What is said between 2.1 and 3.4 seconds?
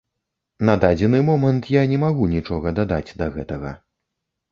нічога дадаць да